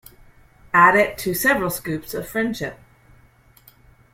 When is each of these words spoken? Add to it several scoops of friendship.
Add 0.73 1.15
to 1.19 1.29
it 1.29 1.35
several 1.35 1.69
scoops 1.69 2.15
of 2.15 2.27
friendship. 2.27 2.79